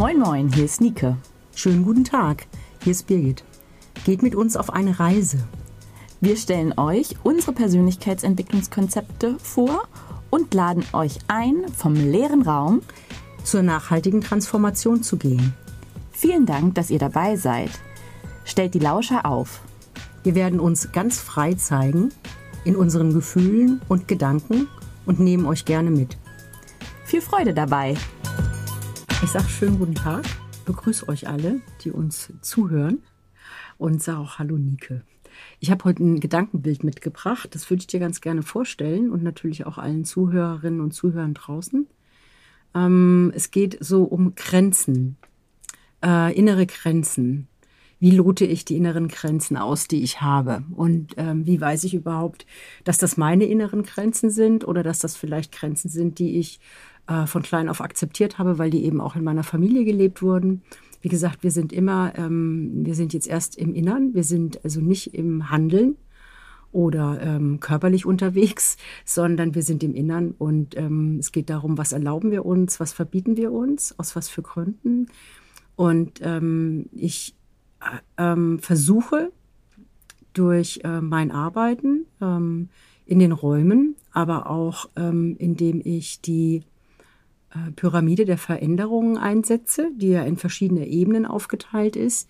[0.00, 1.14] Moin Moin, hier ist Nike.
[1.54, 2.46] Schönen guten Tag,
[2.82, 3.44] hier ist Birgit.
[4.06, 5.46] Geht mit uns auf eine Reise.
[6.22, 9.82] Wir stellen euch unsere Persönlichkeitsentwicklungskonzepte vor
[10.30, 12.80] und laden euch ein, vom leeren Raum
[13.44, 15.52] zur nachhaltigen Transformation zu gehen.
[16.12, 17.70] Vielen Dank, dass ihr dabei seid.
[18.46, 19.60] Stellt die Lauscher auf.
[20.22, 22.08] Wir werden uns ganz frei zeigen
[22.64, 24.66] in unseren Gefühlen und Gedanken
[25.04, 26.16] und nehmen euch gerne mit.
[27.04, 27.96] Viel Freude dabei.
[29.22, 30.24] Ich sage schönen guten Tag,
[30.64, 33.02] begrüße euch alle, die uns zuhören
[33.76, 35.02] und sage auch Hallo Nike.
[35.60, 39.66] Ich habe heute ein Gedankenbild mitgebracht, das würde ich dir ganz gerne vorstellen und natürlich
[39.66, 41.86] auch allen Zuhörerinnen und Zuhörern draußen.
[42.74, 45.18] Ähm, es geht so um Grenzen,
[46.02, 47.46] äh, innere Grenzen.
[47.98, 50.64] Wie lote ich die inneren Grenzen aus, die ich habe?
[50.74, 52.46] Und ähm, wie weiß ich überhaupt,
[52.84, 56.60] dass das meine inneren Grenzen sind oder dass das vielleicht Grenzen sind, die ich
[57.10, 60.62] äh, von klein auf akzeptiert habe, weil die eben auch in meiner Familie gelebt wurden.
[61.02, 64.80] Wie gesagt, wir sind immer, ähm, wir sind jetzt erst im Innern, wir sind also
[64.80, 65.96] nicht im Handeln
[66.70, 71.90] oder ähm, körperlich unterwegs, sondern wir sind im Innern und ähm, es geht darum, was
[71.90, 75.08] erlauben wir uns, was verbieten wir uns, aus was für Gründen.
[75.74, 77.34] Und ähm, ich
[77.80, 79.32] äh, ähm, versuche
[80.32, 82.68] durch äh, mein Arbeiten ähm,
[83.04, 86.62] in den Räumen, aber auch indem ich die
[87.50, 92.28] äh, Pyramide der Veränderungen einsetze, die ja in verschiedene Ebenen aufgeteilt ist,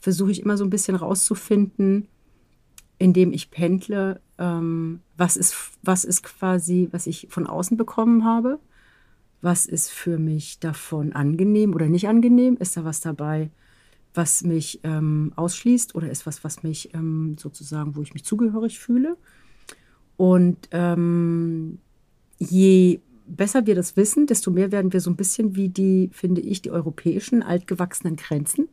[0.00, 2.08] versuche ich immer so ein bisschen rauszufinden,
[2.98, 8.58] indem ich pendle, ähm, was, ist, was ist quasi, was ich von außen bekommen habe,
[9.40, 13.50] was ist für mich davon angenehm oder nicht angenehm, ist da was dabei,
[14.14, 18.78] was mich ähm, ausschließt oder ist was, was mich ähm, sozusagen, wo ich mich zugehörig
[18.78, 19.16] fühle.
[20.16, 21.78] Und ähm,
[22.38, 26.40] je besser wir das wissen, desto mehr werden wir so ein bisschen wie die, finde
[26.40, 28.68] ich, die europäischen altgewachsenen Grenzen.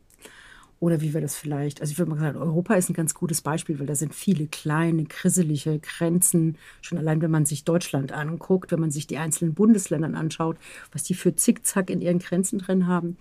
[0.80, 3.42] Oder wie wir das vielleicht, also ich würde mal sagen, Europa ist ein ganz gutes
[3.42, 6.58] Beispiel, weil da sind viele kleine, krisselige Grenzen.
[6.82, 10.58] Schon allein, wenn man sich Deutschland anguckt, wenn man sich die einzelnen Bundesländer anschaut,
[10.92, 13.16] was die für Zickzack in ihren Grenzen drin haben.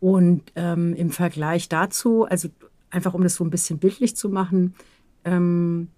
[0.00, 2.48] Und ähm, im Vergleich dazu, also
[2.90, 4.74] einfach um das so ein bisschen bildlich zu machen,
[5.24, 5.88] ähm,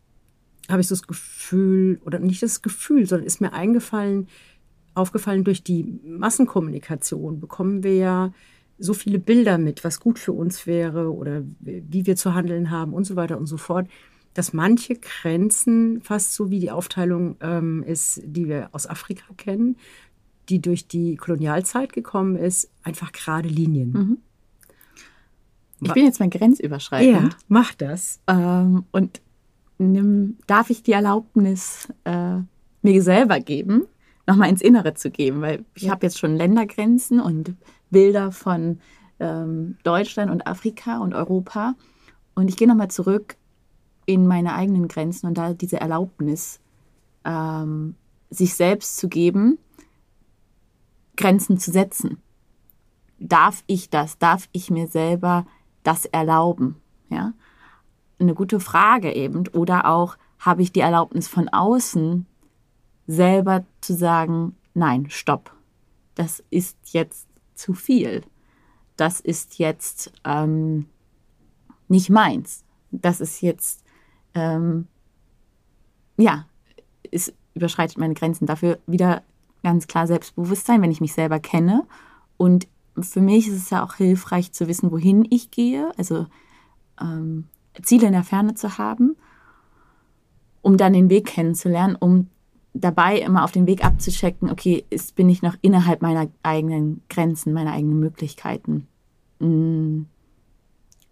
[0.68, 4.28] habe ich so das Gefühl, oder nicht das Gefühl, sondern ist mir eingefallen,
[4.94, 8.32] aufgefallen, durch die Massenkommunikation bekommen wir ja
[8.78, 12.92] so viele Bilder mit, was gut für uns wäre oder wie wir zu handeln haben
[12.92, 13.88] und so weiter und so fort,
[14.34, 19.76] dass manche Grenzen fast so wie die Aufteilung ähm, ist, die wir aus Afrika kennen,
[20.48, 23.90] die durch die Kolonialzeit gekommen ist, einfach gerade Linien.
[23.92, 24.18] Mhm.
[25.80, 27.32] Ich bin jetzt mal grenzüberschreitend.
[27.32, 28.20] Ja, mach das.
[28.26, 29.20] Ähm, und
[29.78, 32.38] nimm, darf ich die Erlaubnis äh,
[32.82, 33.86] mir selber geben,
[34.28, 35.90] nochmal ins Innere zu geben, weil ich ja.
[35.90, 37.56] habe jetzt schon Ländergrenzen und
[37.90, 38.78] Bilder von
[39.18, 41.74] ähm, Deutschland und Afrika und Europa.
[42.34, 43.36] Und ich gehe nochmal zurück
[44.04, 46.60] in meine eigenen Grenzen und da diese Erlaubnis,
[47.24, 47.94] ähm,
[48.30, 49.58] sich selbst zu geben,
[51.16, 52.18] Grenzen zu setzen.
[53.18, 54.18] Darf ich das?
[54.18, 55.46] Darf ich mir selber
[55.82, 56.76] das erlauben?
[57.08, 57.32] Ja,
[58.20, 59.48] eine gute Frage eben.
[59.48, 62.26] Oder auch, habe ich die Erlaubnis von außen,
[63.08, 65.52] selber zu sagen, nein, stopp,
[66.14, 68.22] das ist jetzt zu viel,
[68.96, 70.86] das ist jetzt ähm,
[71.88, 73.82] nicht meins, das ist jetzt,
[74.34, 74.86] ähm,
[76.16, 76.46] ja,
[77.10, 78.46] es überschreitet meine Grenzen.
[78.46, 79.22] Dafür wieder
[79.62, 81.86] ganz klar Selbstbewusstsein, wenn ich mich selber kenne.
[82.36, 82.68] Und
[83.00, 86.26] für mich ist es ja auch hilfreich zu wissen, wohin ich gehe, also
[87.00, 87.48] ähm,
[87.82, 89.16] Ziele in der Ferne zu haben,
[90.62, 92.28] um dann den Weg kennenzulernen, um
[92.80, 97.52] dabei immer auf den Weg abzuchecken, okay, ist, bin ich noch innerhalb meiner eigenen Grenzen,
[97.52, 98.86] meiner eigenen Möglichkeiten.
[99.38, 100.02] Mm,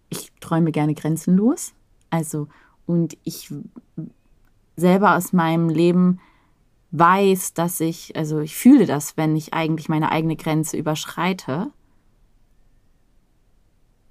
[0.09, 1.73] ich träume gerne grenzenlos.
[2.09, 2.47] Also,
[2.85, 3.53] und ich
[4.75, 6.19] selber aus meinem Leben
[6.91, 11.71] weiß, dass ich, also ich fühle das, wenn ich eigentlich meine eigene Grenze überschreite.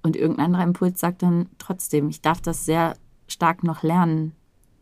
[0.03, 2.95] Und irgendein anderer Impuls sagt dann trotzdem, ich darf das sehr
[3.27, 4.33] stark noch lernen,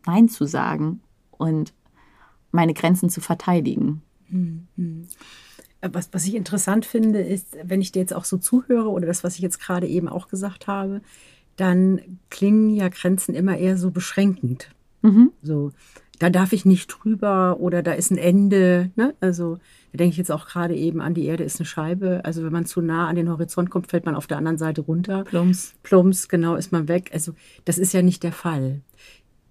[0.04, 1.00] Nein zu sagen
[1.32, 1.72] und
[2.52, 4.02] meine Grenzen zu verteidigen.
[4.28, 5.06] Mhm.
[5.82, 9.24] Was, was ich interessant finde, ist, wenn ich dir jetzt auch so zuhöre oder das,
[9.24, 11.00] was ich jetzt gerade eben auch gesagt habe,
[11.56, 12.00] dann
[12.30, 14.70] klingen ja Grenzen immer eher so beschränkend.
[15.02, 15.32] Mhm.
[15.42, 15.72] So,
[16.18, 18.90] da darf ich nicht drüber oder da ist ein Ende.
[18.96, 19.14] Ne?
[19.20, 19.56] Also
[19.92, 22.22] da denke ich jetzt auch gerade eben an die Erde ist eine Scheibe.
[22.24, 24.80] Also wenn man zu nah an den Horizont kommt, fällt man auf der anderen Seite
[24.80, 25.24] runter.
[25.24, 25.74] Plums.
[25.82, 27.10] Plums, genau, ist man weg.
[27.12, 27.32] Also
[27.64, 28.80] das ist ja nicht der Fall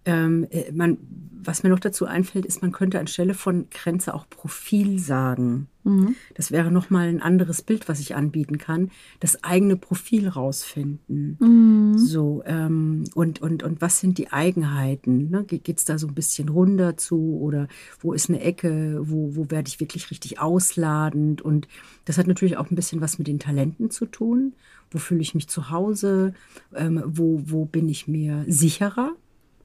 [0.05, 0.97] ähm, äh, man,
[1.43, 5.67] was mir noch dazu einfällt, ist, man könnte anstelle von Grenze auch Profil sagen.
[5.83, 6.15] Mhm.
[6.33, 8.89] Das wäre nochmal ein anderes Bild, was ich anbieten kann.
[9.19, 11.37] Das eigene Profil rausfinden.
[11.39, 11.97] Mhm.
[11.97, 15.29] So, ähm, und, und, und was sind die Eigenheiten?
[15.29, 15.43] Ne?
[15.43, 17.67] Geht es da so ein bisschen runter zu oder
[17.99, 21.41] wo ist eine Ecke, wo, wo werde ich wirklich richtig ausladend?
[21.41, 21.67] Und
[22.05, 24.53] das hat natürlich auch ein bisschen was mit den Talenten zu tun.
[24.91, 26.33] Wo fühle ich mich zu Hause?
[26.73, 29.11] Ähm, wo, wo bin ich mir sicherer?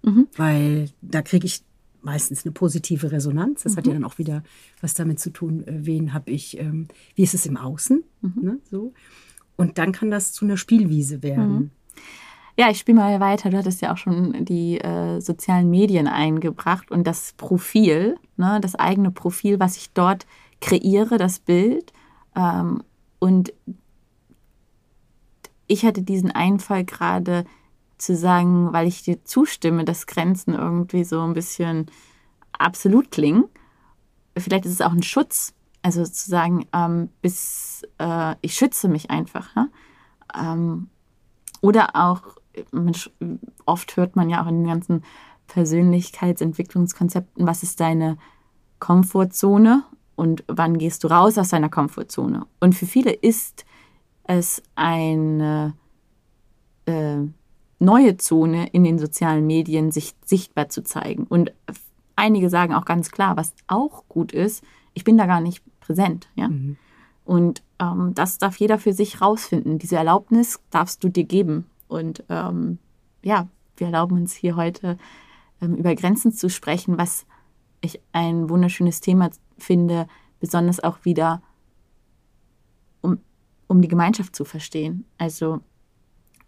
[0.02, 0.28] Mhm.
[0.36, 1.62] Weil da kriege ich
[2.02, 3.62] meistens eine positive Resonanz.
[3.62, 3.76] Das mhm.
[3.76, 3.96] hat ja mhm.
[4.02, 4.42] dann auch wieder
[4.80, 8.02] was damit zu tun, äh, wen habe ich, ähm, wie ist es im Außen.
[8.22, 8.32] Mhm.
[8.42, 8.92] Ne, so.
[9.56, 11.52] Und dann kann das zu einer Spielwiese werden.
[11.52, 11.70] Mhm.
[12.56, 13.50] Ja, ich spiele mal weiter.
[13.50, 18.74] Du hattest ja auch schon die äh, sozialen Medien eingebracht und das Profil, ne, das
[18.74, 20.26] eigene Profil, was ich dort
[20.60, 21.92] kreiere, das Bild.
[22.36, 22.82] Ähm,
[23.18, 23.52] und
[25.66, 27.44] ich hatte diesen Einfall gerade,
[28.00, 31.86] zu sagen, weil ich dir zustimme, dass Grenzen irgendwie so ein bisschen
[32.52, 33.44] absolut klingen.
[34.36, 39.10] Vielleicht ist es auch ein Schutz, also zu sagen, ähm, bis äh, ich schütze mich
[39.10, 39.54] einfach.
[39.54, 39.68] Ne?
[40.38, 40.88] Ähm,
[41.60, 42.22] oder auch,
[43.66, 45.04] oft hört man ja auch in den ganzen
[45.46, 48.16] Persönlichkeitsentwicklungskonzepten, was ist deine
[48.78, 49.84] Komfortzone
[50.16, 52.46] und wann gehst du raus aus deiner Komfortzone.
[52.60, 53.66] Und für viele ist
[54.24, 55.74] es eine
[56.86, 57.18] äh,
[57.80, 61.24] neue Zone in den sozialen Medien sich sichtbar zu zeigen.
[61.24, 61.52] Und
[62.14, 64.62] einige sagen auch ganz klar, was auch gut ist,
[64.94, 66.28] ich bin da gar nicht präsent.
[66.36, 66.48] Ja?
[66.48, 66.76] Mhm.
[67.24, 69.78] Und ähm, das darf jeder für sich rausfinden.
[69.78, 71.66] Diese Erlaubnis darfst du dir geben.
[71.88, 72.78] Und ähm,
[73.22, 74.98] ja, wir erlauben uns hier heute
[75.60, 77.26] ähm, über Grenzen zu sprechen, was
[77.80, 80.06] ich ein wunderschönes Thema finde,
[80.38, 81.42] besonders auch wieder,
[83.00, 83.18] um,
[83.68, 85.04] um die Gemeinschaft zu verstehen.
[85.16, 85.60] Also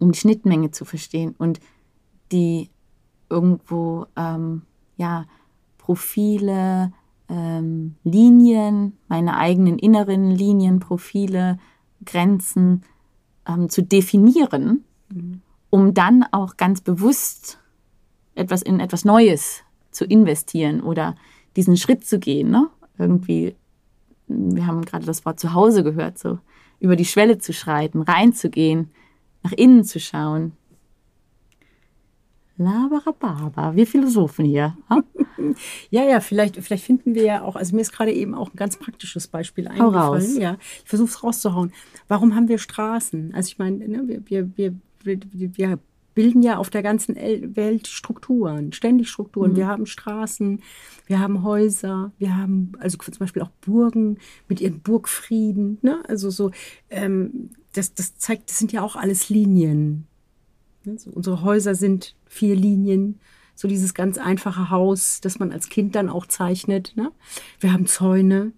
[0.03, 1.59] um die Schnittmenge zu verstehen und
[2.31, 2.69] die
[3.29, 4.63] irgendwo ähm,
[4.97, 5.25] ja
[5.77, 6.91] Profile,
[7.29, 11.57] ähm, Linien, meine eigenen inneren Linien, Profile,
[12.05, 12.83] Grenzen
[13.47, 15.41] ähm, zu definieren, mhm.
[15.69, 17.59] um dann auch ganz bewusst
[18.35, 21.15] etwas in etwas Neues zu investieren oder
[21.55, 22.49] diesen Schritt zu gehen.
[22.49, 22.69] Ne?
[22.97, 23.55] Irgendwie,
[24.27, 26.39] wir haben gerade das Wort Zuhause gehört, so
[26.79, 28.89] über die Schwelle zu schreiten, reinzugehen,
[29.43, 30.53] nach innen zu schauen.
[32.57, 34.77] Labarababa, wir Philosophen hier.
[35.89, 38.55] ja, ja, vielleicht, vielleicht finden wir ja auch, also mir ist gerade eben auch ein
[38.55, 39.95] ganz praktisches Beispiel eingefallen.
[39.95, 40.37] Hau raus.
[40.37, 41.73] Ja, ich versuche es rauszuhauen.
[42.07, 43.33] Warum haben wir Straßen?
[43.33, 44.73] Also ich meine, ne, wir, wir, wir,
[45.03, 45.79] wir, wir
[46.13, 49.51] bilden ja auf der ganzen Welt Strukturen, ständig Strukturen.
[49.51, 49.55] Mhm.
[49.55, 50.61] Wir haben Straßen,
[51.07, 55.79] wir haben Häuser, wir haben also zum Beispiel auch Burgen mit ihren Burgfrieden.
[55.81, 56.03] Ne?
[56.07, 56.51] Also so,
[56.91, 60.07] ähm, das, das zeigt, das sind ja auch alles Linien.
[60.87, 63.19] Also unsere Häuser sind vier Linien.
[63.55, 66.93] So dieses ganz einfache Haus, das man als Kind dann auch zeichnet.
[66.95, 67.11] Ne?
[67.59, 68.51] Wir haben Zäune.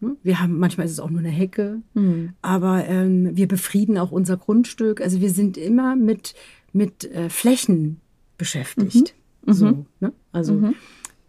[0.00, 0.16] Ne?
[0.22, 1.82] Wir haben, manchmal ist es auch nur eine Hecke.
[1.94, 2.32] Mhm.
[2.42, 5.00] Aber ähm, wir befrieden auch unser Grundstück.
[5.00, 6.34] Also wir sind immer mit,
[6.72, 8.00] mit äh, Flächen
[8.38, 9.14] beschäftigt.
[9.46, 9.52] Mhm.
[9.52, 9.86] So, mhm.
[10.00, 10.12] ne?
[10.32, 10.74] Also mhm.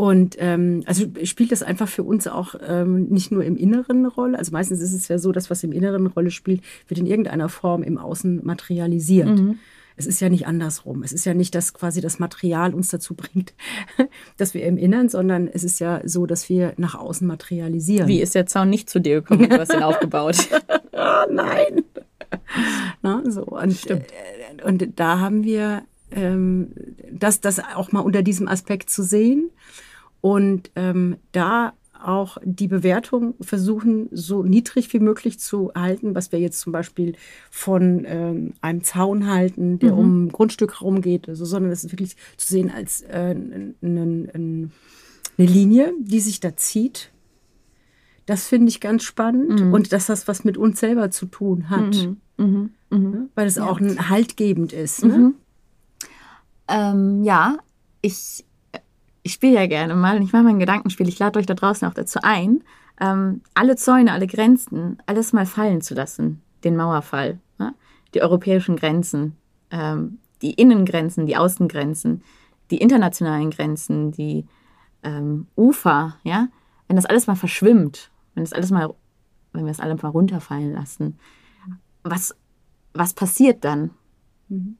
[0.04, 4.10] Und ähm, also spielt das einfach für uns auch ähm, nicht nur im Inneren eine
[4.10, 4.38] Rolle.
[4.38, 7.06] Also meistens ist es ja so, dass was im Inneren eine Rolle spielt, wird in
[7.06, 9.30] irgendeiner Form im Außen materialisiert.
[9.30, 9.60] Mhm.
[9.96, 11.04] Es ist ja nicht andersrum.
[11.04, 13.54] Es ist ja nicht, dass quasi das Material uns dazu bringt,
[14.36, 18.10] dass wir im Inneren, sondern es ist ja so, dass wir nach außen materialisieren.
[18.10, 19.50] Wie ist der Zaun nicht zu dir gekommen?
[19.50, 20.36] Du hast ihn aufgebaut.
[20.92, 20.98] oh,
[21.32, 21.82] nein.
[23.02, 23.44] Na, so.
[23.44, 24.08] Und, Stimmt.
[24.58, 26.74] Äh, und da haben wir ähm,
[27.10, 29.50] das, das auch mal unter diesem Aspekt zu sehen
[30.24, 36.40] und ähm, da auch die Bewertung versuchen, so niedrig wie möglich zu halten, was wir
[36.40, 37.16] jetzt zum Beispiel
[37.52, 40.00] von ähm, einem Zaun halten, der mhm.
[40.00, 43.36] um ein Grundstück herumgeht, also, sondern es ist wirklich zu sehen als äh,
[43.82, 44.70] eine
[45.36, 47.12] Linie, die sich da zieht.
[48.26, 49.74] Das finde ich ganz spannend mhm.
[49.74, 52.18] und dass das was mit uns selber zu tun hat, mhm.
[52.38, 52.70] mhm.
[52.90, 53.30] mhm.
[53.36, 53.66] weil es ja.
[53.66, 55.04] auch ein haltgebend ist.
[55.04, 55.18] Ne?
[55.18, 55.36] Mhm.
[56.70, 57.58] Ähm, ja,
[58.02, 58.46] ich,
[59.24, 61.08] ich spiele ja gerne mal und ich mache mein Gedankenspiel.
[61.08, 62.64] Ich lade euch da draußen auch dazu ein,
[63.00, 66.42] ähm, alle Zäune, alle Grenzen, alles mal fallen zu lassen.
[66.64, 67.74] Den Mauerfall, ne?
[68.14, 69.36] die europäischen Grenzen,
[69.72, 72.22] ähm, die Innengrenzen, die Außengrenzen,
[72.70, 74.46] die internationalen Grenzen, die
[75.04, 76.48] ähm, Ufer, ja,
[76.88, 78.94] wenn das alles mal verschwimmt, wenn das alles mal,
[79.54, 81.18] wenn wir es alles mal runterfallen lassen,
[82.04, 82.36] was,
[82.94, 83.92] was passiert dann?
[84.50, 84.78] Mhm.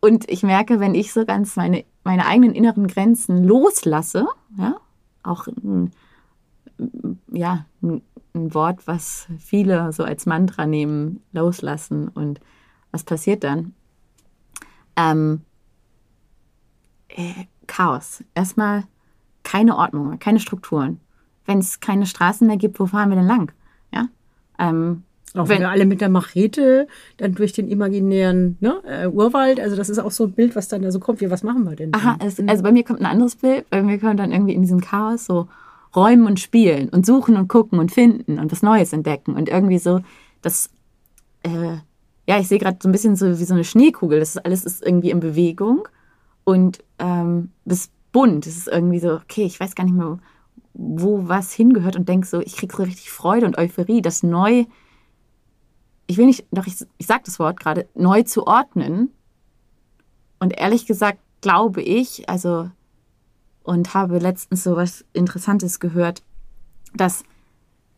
[0.00, 4.26] Und ich merke, wenn ich so ganz meine, meine eigenen inneren Grenzen loslasse,
[4.56, 4.76] ja,
[5.22, 5.92] auch ein,
[7.30, 8.02] ja, ein,
[8.32, 12.06] Wort, was viele so als Mantra nehmen, loslassen.
[12.08, 12.40] Und
[12.92, 13.74] was passiert dann?
[14.94, 15.40] Ähm,
[17.08, 18.22] äh, Chaos.
[18.34, 18.84] Erstmal
[19.42, 21.00] keine Ordnung, keine Strukturen.
[21.44, 23.52] Wenn es keine Straßen mehr gibt, wo fahren wir denn lang?
[23.92, 24.06] Ja.
[24.60, 25.02] Ähm,
[25.34, 29.76] auch wenn wir alle mit der Machete dann durch den imaginären ne, äh, Urwald, also
[29.76, 31.20] das ist auch so ein Bild, was dann da so kommt.
[31.20, 31.94] Wie, was machen wir denn?
[31.94, 33.68] Aha, es, also bei mir kommt ein anderes Bild.
[33.70, 35.48] Bei mir kommt dann irgendwie in diesem Chaos so
[35.94, 39.78] räumen und spielen und suchen und gucken und finden und was Neues entdecken und irgendwie
[39.78, 40.00] so
[40.42, 40.70] das,
[41.42, 41.76] äh,
[42.26, 44.20] ja, ich sehe gerade so ein bisschen so wie so eine Schneekugel.
[44.20, 45.86] Das ist alles ist irgendwie in Bewegung
[46.44, 48.46] und ähm, ist bunt.
[48.46, 50.18] Es ist irgendwie so, okay, ich weiß gar nicht mehr,
[50.74, 54.64] wo was hingehört und denke so, ich kriege so richtig Freude und Euphorie, das neu
[56.10, 59.10] ich will nicht, doch ich, ich sage das Wort gerade, neu zu ordnen.
[60.40, 62.70] Und ehrlich gesagt glaube ich, also,
[63.62, 66.22] und habe letztens so was Interessantes gehört,
[66.94, 67.22] dass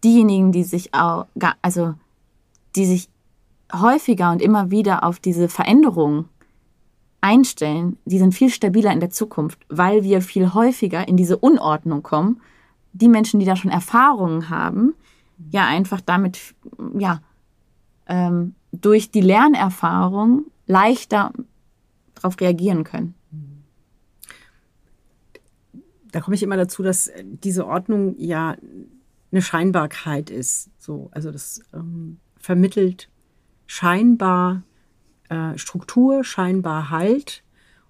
[0.05, 1.27] diejenigen, die sich auch,
[1.63, 1.95] also,
[2.77, 3.09] die sich
[3.73, 6.29] häufiger und immer wieder auf diese Veränderung
[7.23, 12.03] einstellen, die sind viel stabiler in der Zukunft, weil wir viel häufiger in diese Unordnung
[12.03, 12.43] kommen.
[12.93, 14.95] Die Menschen, die da schon Erfahrungen haben,
[15.51, 16.55] ja einfach damit,
[16.99, 17.23] ja,
[18.13, 21.33] ähm, durch die Lernerfahrung leichter
[22.15, 23.15] darauf reagieren können.
[26.13, 28.55] Da komme ich immer dazu, dass diese Ordnung ja
[29.33, 30.69] eine Scheinbarkeit ist.
[30.79, 33.09] So, also das ähm, vermittelt
[33.67, 34.63] scheinbar
[35.31, 37.43] äh, Struktur, scheinbar Halt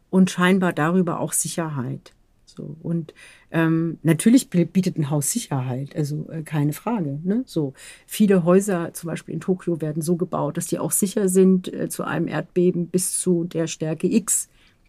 [0.09, 2.15] und scheinbar darüber auch Sicherheit.
[2.55, 3.15] So und
[3.51, 7.19] ähm, natürlich bietet ein Haus Sicherheit, also äh, keine Frage.
[7.23, 7.43] Ne?
[7.47, 7.75] So
[8.07, 11.89] viele Häuser, zum Beispiel in Tokio, werden so gebaut, dass die auch sicher sind äh,
[11.89, 14.49] zu einem Erdbeben bis zu der Stärke X.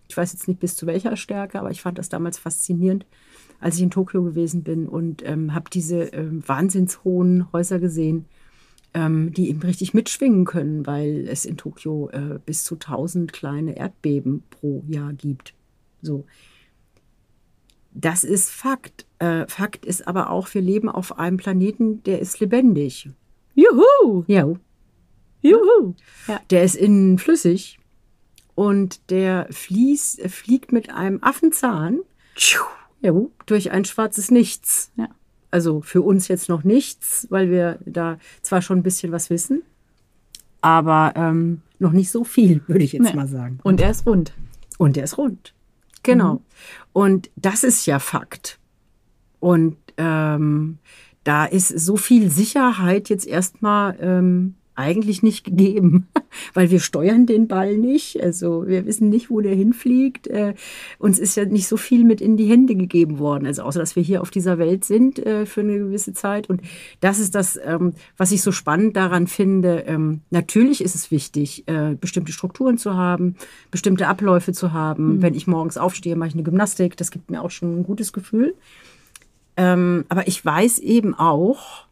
[0.10, 3.06] Ich weiß jetzt nicht bis zu welcher Stärke, aber ich fand das damals faszinierend,
[3.60, 8.26] als ich in Tokio gewesen bin und ähm, habe diese ähm, wahnsinnshohen Häuser gesehen,
[8.94, 13.78] ähm, die eben richtig mitschwingen können, weil es in Tokio äh, bis zu 1000 kleine
[13.78, 15.54] Erdbeben pro Jahr gibt.
[16.02, 16.26] So
[17.94, 19.06] das ist Fakt.
[19.20, 23.10] Äh, Fakt ist aber auch, wir leben auf einem Planeten, der ist lebendig.
[23.56, 24.24] Juhu!
[24.28, 24.48] Ja.
[25.42, 25.94] Juhu!
[26.28, 26.42] Ja.
[26.50, 27.80] Der ist innen flüssig
[28.56, 32.00] und der fließt, fliegt mit einem Affenzahn
[33.02, 33.14] ja,
[33.46, 34.92] durch ein schwarzes Nichts.
[34.96, 35.10] Ja.
[35.52, 39.62] Also für uns jetzt noch nichts, weil wir da zwar schon ein bisschen was wissen,
[40.62, 43.14] aber ähm, noch nicht so viel, würde ich jetzt nee.
[43.14, 43.60] mal sagen.
[43.62, 44.34] Und er ist rund.
[44.80, 45.54] Und er ist rund.
[46.04, 46.34] Genau.
[46.36, 46.40] Mhm.
[46.94, 48.60] Und das ist ja Fakt.
[49.40, 50.78] Und ähm,
[51.24, 56.08] da ist so viel Sicherheit jetzt erstmal ähm, eigentlich nicht gegeben,
[56.54, 58.22] weil wir steuern den Ball nicht.
[58.22, 60.28] Also wir wissen nicht, wo der hinfliegt.
[60.28, 60.56] Äh,
[61.00, 63.96] uns ist ja nicht so viel mit in die Hände gegeben worden, also außer dass
[63.96, 66.50] wir hier auf dieser Welt sind äh, für eine gewisse Zeit.
[66.50, 66.62] Und
[67.00, 69.84] das ist das, ähm, was ich so spannend daran finde.
[69.88, 73.36] Ähm, natürlich ist es wichtig, äh, bestimmte Strukturen zu haben,
[73.72, 75.18] bestimmte Abläufe zu haben.
[75.18, 75.22] Mhm.
[75.22, 76.98] Wenn ich morgens aufstehe, mache ich eine Gymnastik.
[76.98, 78.56] Das gibt mir auch schon ein gutes Gefühl.
[79.56, 81.86] Ähm, aber ich weiß eben auch,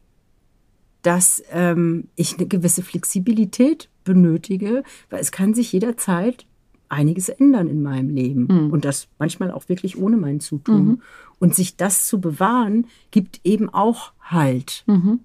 [1.02, 6.46] dass ähm, ich eine gewisse Flexibilität benötige, weil es kann sich jederzeit
[6.88, 8.70] einiges ändern in meinem Leben mhm.
[8.70, 10.84] und das manchmal auch wirklich ohne mein Zutun.
[10.84, 11.02] Mhm.
[11.38, 14.84] Und sich das zu bewahren, gibt eben auch Halt.
[14.86, 15.20] Mhm.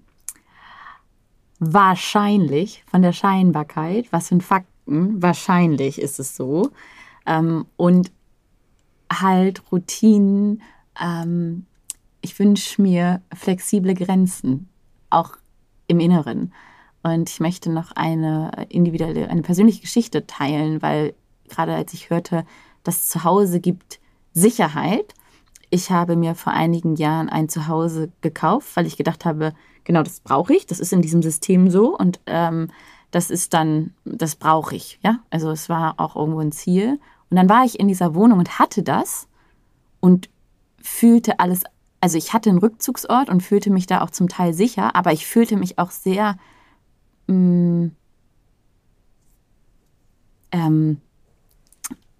[1.60, 5.22] Wahrscheinlich von der Scheinbarkeit, was sind Fakten?
[5.22, 6.70] Wahrscheinlich ist es so.
[7.26, 8.10] Ähm, und
[9.12, 10.62] halt Routinen.
[11.00, 11.66] Ähm,
[12.20, 14.68] ich wünsche mir flexible Grenzen,
[15.10, 15.37] auch
[15.88, 16.52] im Inneren.
[17.02, 21.14] Und ich möchte noch eine individuelle, eine persönliche Geschichte teilen, weil
[21.48, 22.44] gerade als ich hörte,
[22.84, 23.98] dass Zuhause gibt
[24.32, 25.14] Sicherheit,
[25.70, 29.52] ich habe mir vor einigen Jahren ein Zuhause gekauft, weil ich gedacht habe,
[29.84, 32.68] genau das brauche ich, das ist in diesem System so und ähm,
[33.10, 35.20] das ist dann, das brauche ich, ja.
[35.30, 37.00] Also es war auch irgendwo ein Ziel.
[37.30, 39.28] Und dann war ich in dieser Wohnung und hatte das
[40.00, 40.28] und
[40.80, 41.64] fühlte alles
[42.00, 45.26] also ich hatte einen Rückzugsort und fühlte mich da auch zum Teil sicher, aber ich
[45.26, 46.36] fühlte mich auch sehr
[47.26, 47.96] mh, mm,
[50.52, 51.00] ähm,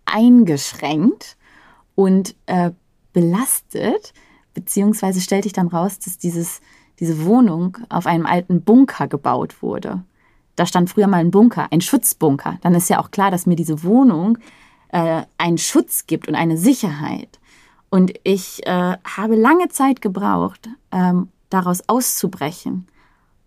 [0.05, 1.37] eingeschränkt
[1.95, 2.73] und äh,
[3.13, 4.13] belastet,
[4.55, 6.61] beziehungsweise stellte ich dann raus, dass dieses,
[6.99, 10.03] diese Wohnung auf einem alten Bunker gebaut wurde.
[10.57, 12.59] Da stand früher mal ein Bunker, ein Schutzbunker.
[12.63, 14.39] Dann ist ja auch klar, dass mir diese Wohnung
[14.89, 17.39] äh, einen Schutz gibt und eine Sicherheit.
[17.91, 22.87] Und ich äh, habe lange Zeit gebraucht, ähm, daraus auszubrechen.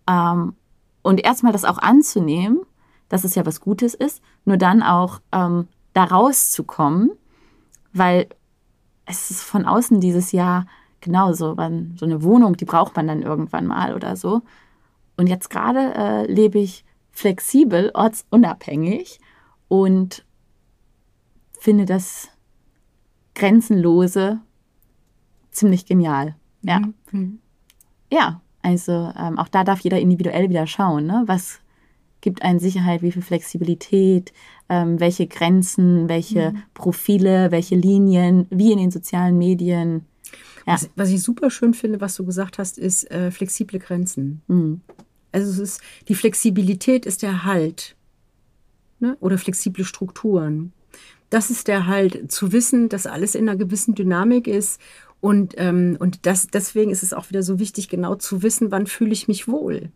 [0.08, 0.54] Ähm,
[1.02, 2.60] und erstmal das auch anzunehmen,
[3.08, 7.10] dass es ja was Gutes ist, nur dann auch ähm, da rauszukommen,
[7.92, 8.28] weil
[9.04, 10.66] es ist von außen dieses Jahr
[11.00, 14.42] genauso, wenn so eine Wohnung, die braucht man dann irgendwann mal oder so.
[15.16, 19.20] Und jetzt gerade äh, lebe ich flexibel, ortsunabhängig
[19.68, 20.24] und
[21.58, 22.28] finde das
[23.34, 24.40] Grenzenlose
[25.50, 26.36] ziemlich genial.
[26.62, 26.80] Ja.
[27.10, 27.38] Mhm.
[28.10, 31.24] Ja, also ähm, auch da darf jeder individuell wieder schauen, ne?
[31.26, 31.60] was
[32.20, 34.32] gibt einen Sicherheit, wie viel Flexibilität,
[34.68, 40.06] ähm, welche Grenzen, welche Profile, welche Linien, wie in den sozialen Medien.
[40.66, 40.74] Ja.
[40.74, 44.42] Was, was ich super schön finde, was du gesagt hast, ist äh, flexible Grenzen.
[44.46, 44.80] Mhm.
[45.32, 47.96] Also es ist, die Flexibilität ist der Halt.
[49.00, 49.16] Ne?
[49.20, 50.72] Oder flexible Strukturen.
[51.32, 54.78] Das ist der Halt, zu wissen, dass alles in einer gewissen Dynamik ist.
[55.22, 58.86] Und, ähm, und das, deswegen ist es auch wieder so wichtig, genau zu wissen, wann
[58.86, 59.90] fühle ich mich wohl.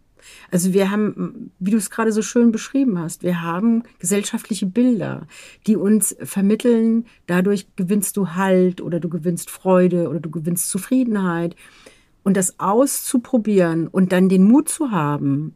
[0.50, 5.26] Also wir haben, wie du es gerade so schön beschrieben hast, wir haben gesellschaftliche Bilder,
[5.66, 11.54] die uns vermitteln, dadurch gewinnst du Halt oder du gewinnst Freude oder du gewinnst Zufriedenheit.
[12.24, 15.54] Und das auszuprobieren und dann den Mut zu haben,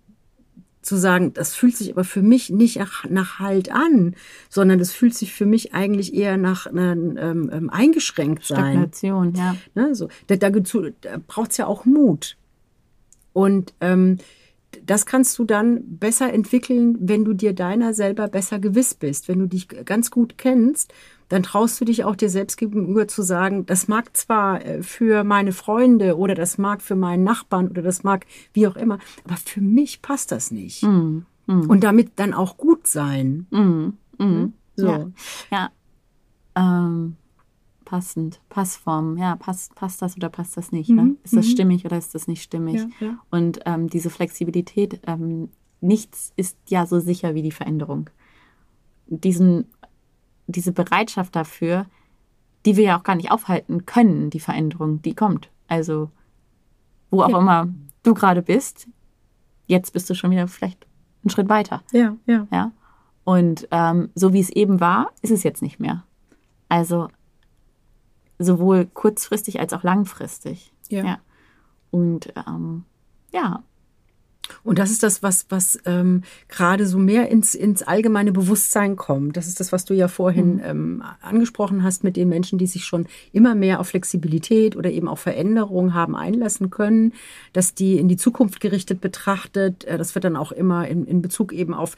[0.82, 4.14] zu sagen, das fühlt sich aber für mich nicht nach, nach Halt an,
[4.48, 8.72] sondern das fühlt sich für mich eigentlich eher nach ähm, ähm, eingeschränkt sein.
[8.72, 9.56] Stagnation, ja.
[9.74, 10.08] Ne, so.
[10.28, 12.36] Da, da, da braucht es ja auch Mut.
[13.32, 14.18] Und ähm,
[14.84, 19.28] das kannst du dann besser entwickeln, wenn du dir deiner selber besser gewiss bist.
[19.28, 20.92] Wenn du dich ganz gut kennst,
[21.30, 25.24] dann traust du dich auch dir selbst gegenüber zu sagen, das mag zwar äh, für
[25.24, 29.36] meine Freunde oder das mag für meinen Nachbarn oder das mag wie auch immer, aber
[29.36, 30.82] für mich passt das nicht.
[30.82, 31.24] Mhm.
[31.46, 31.70] Mhm.
[31.70, 33.46] Und damit dann auch gut sein.
[33.50, 33.94] Mhm.
[34.18, 34.52] Mhm.
[34.76, 34.86] So.
[34.86, 35.10] Ja.
[35.50, 35.70] ja.
[36.56, 37.16] Ähm,
[37.84, 40.90] passend, Passform, ja, passt, passt das oder passt das nicht?
[40.90, 41.02] Ne?
[41.02, 41.50] Mhm, Ist das mhm.
[41.50, 42.76] stimmig oder ist das nicht stimmig?
[42.76, 43.18] Ja, ja.
[43.30, 45.48] Und ähm, diese Flexibilität, ähm,
[45.80, 48.10] nichts ist ja so sicher wie die Veränderung.
[49.06, 49.66] Diesen,
[50.52, 51.86] diese Bereitschaft dafür,
[52.66, 55.50] die wir ja auch gar nicht aufhalten können, die Veränderung, die kommt.
[55.68, 56.10] Also,
[57.10, 57.38] wo auch Ja.
[57.38, 57.68] immer
[58.02, 58.88] du gerade bist,
[59.66, 60.86] jetzt bist du schon wieder vielleicht
[61.22, 61.82] einen Schritt weiter.
[61.92, 62.46] Ja, ja.
[62.50, 62.72] Ja.
[63.24, 66.04] Und ähm, so wie es eben war, ist es jetzt nicht mehr.
[66.68, 67.08] Also
[68.38, 70.72] sowohl kurzfristig als auch langfristig.
[70.88, 71.18] Ja.
[71.90, 72.84] Und ähm,
[73.32, 73.62] ja,
[74.64, 79.36] Und das ist das, was, was ähm, gerade so mehr ins, ins allgemeine Bewusstsein kommt.
[79.36, 82.84] Das ist das, was du ja vorhin ähm, angesprochen hast mit den Menschen, die sich
[82.84, 87.12] schon immer mehr auf Flexibilität oder eben auch Veränderung haben einlassen können,
[87.52, 89.84] dass die in die Zukunft gerichtet betrachtet.
[89.84, 91.96] Äh, das wird dann auch immer in, in Bezug eben auf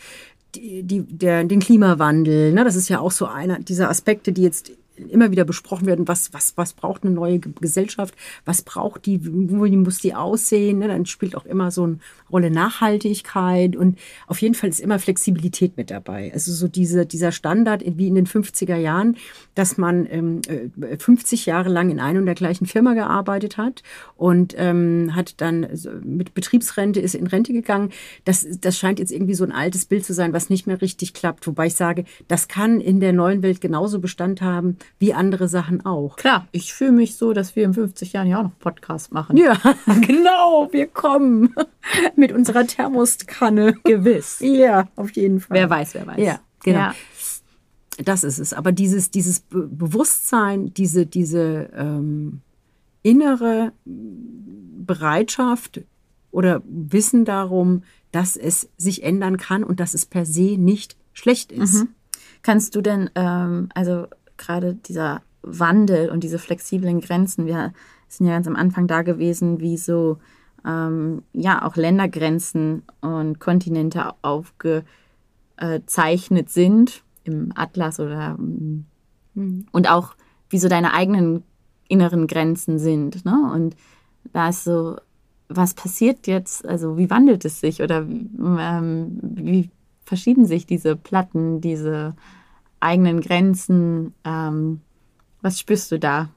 [0.54, 2.52] die, die, der, den Klimawandel.
[2.52, 2.64] Ne?
[2.64, 4.72] Das ist ja auch so einer dieser Aspekte, die jetzt
[5.10, 9.24] immer wieder besprochen werden, was, was, was braucht eine neue Ge- Gesellschaft, was braucht die,
[9.24, 10.88] wie muss die aussehen, ne?
[10.88, 11.98] dann spielt auch immer so eine
[12.30, 16.30] Rolle Nachhaltigkeit und auf jeden Fall ist immer Flexibilität mit dabei.
[16.32, 19.16] Also so diese, dieser Standard wie in den 50er Jahren,
[19.54, 20.40] dass man ähm,
[20.80, 23.82] äh, 50 Jahre lang in einer und der gleichen Firma gearbeitet hat
[24.16, 25.66] und ähm, hat dann
[26.04, 27.90] mit Betriebsrente ist in Rente gegangen.
[28.24, 31.14] Das, das scheint jetzt irgendwie so ein altes Bild zu sein, was nicht mehr richtig
[31.14, 31.46] klappt.
[31.46, 35.84] Wobei ich sage, das kann in der neuen Welt genauso Bestand haben wie andere Sachen
[35.84, 36.16] auch.
[36.16, 39.36] klar, ich fühle mich so, dass wir in 50 Jahren ja auch noch Podcast machen.
[39.36, 39.58] Ja,
[40.00, 41.54] genau, wir kommen
[42.16, 43.74] mit unserer Thermoskanne.
[43.84, 44.38] Gewiss.
[44.40, 45.56] Ja, auf jeden Fall.
[45.56, 46.18] Wer weiß, wer weiß.
[46.18, 46.78] Ja, genau.
[46.78, 46.94] Ja.
[47.98, 48.52] Das ist es.
[48.52, 52.40] Aber dieses, dieses Be Bewusstsein, diese, diese ähm,
[53.02, 55.82] innere Bereitschaft
[56.30, 61.52] oder Wissen darum, dass es sich ändern kann und dass es per se nicht schlecht
[61.52, 61.86] ist.
[62.42, 67.72] Kannst du denn, ähm, also gerade dieser Wandel und diese flexiblen Grenzen, wir
[68.08, 70.18] sind ja ganz am Anfang da gewesen, wie so
[70.64, 78.86] ähm, ja auch Ländergrenzen und Kontinente aufgezeichnet sind im Atlas oder ähm,
[79.34, 80.14] und auch
[80.50, 81.42] wie so deine eigenen
[81.88, 83.24] inneren Grenzen sind.
[83.24, 83.50] Ne?
[83.52, 83.76] Und
[84.32, 84.96] da ist so,
[85.48, 86.66] was passiert jetzt?
[86.66, 89.70] Also wie wandelt es sich oder ähm, wie
[90.04, 92.14] verschieben sich diese Platten, diese
[92.82, 94.14] eigenen Grenzen?
[94.24, 94.80] Ähm,
[95.40, 96.30] was spürst du da?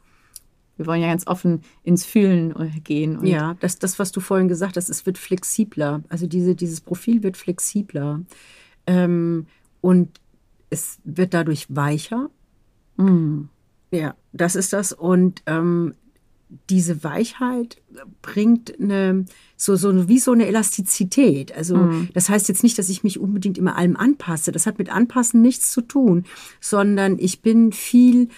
[0.77, 2.53] Wir wollen ja ganz offen ins Fühlen
[2.84, 3.25] gehen.
[3.25, 6.03] Ja, das, das, was du vorhin gesagt hast, es wird flexibler.
[6.10, 8.21] Also diese, dieses Profil wird flexibler.
[8.86, 9.47] Ähm,
[9.79, 10.19] und
[10.69, 12.29] es wird dadurch weicher.
[12.97, 13.43] Mm,
[13.91, 14.91] Ja, das ist das.
[14.91, 15.93] Und ähm,
[16.69, 17.81] diese Weichheit
[18.21, 19.25] bringt eine,
[19.58, 21.55] so, so wie so eine Elastizität.
[21.55, 21.75] Also
[22.13, 24.51] das heißt jetzt nicht, dass ich mich unbedingt immer allem anpasse.
[24.51, 26.25] Das hat mit Anpassen nichts zu tun,
[26.62, 28.29] sondern ich bin viel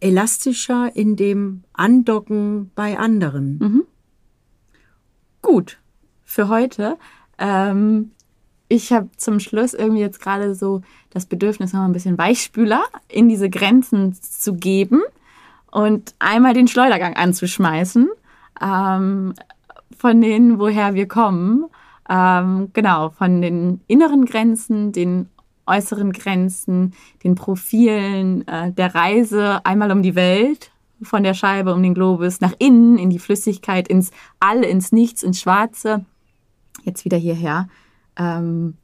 [0.00, 3.58] elastischer in dem Andocken bei anderen.
[5.42, 5.78] gut
[6.24, 6.98] für heute.
[7.38, 8.10] Ähm,
[8.68, 13.28] ich habe zum Schluss irgendwie jetzt gerade so das Bedürfnis, noch ein bisschen Weichspüler in
[13.28, 15.02] diese Grenzen zu geben
[15.70, 18.08] und einmal den Schleudergang anzuschmeißen
[18.62, 19.34] ähm,
[19.96, 21.66] von denen, woher wir kommen.
[22.08, 25.28] Ähm, genau, von den inneren Grenzen, den
[25.66, 30.70] äußeren Grenzen, den Profilen äh, der Reise einmal um die Welt,
[31.02, 35.22] von der Scheibe um den Globus, nach innen, in die Flüssigkeit, ins All, ins Nichts,
[35.22, 36.04] ins Schwarze,
[36.84, 37.68] jetzt wieder hierher.
[38.16, 38.76] Ähm,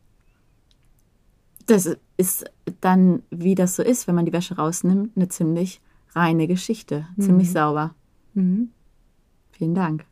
[1.66, 2.45] das ist
[2.81, 5.81] dann, wie das so ist, wenn man die Wäsche rausnimmt, eine ziemlich
[6.14, 7.22] reine Geschichte, mhm.
[7.22, 7.94] ziemlich sauber.
[8.35, 8.68] Mhm.
[9.53, 10.05] Vielen Dank.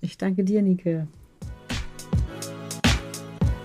[0.00, 1.06] Ich danke dir, Nike.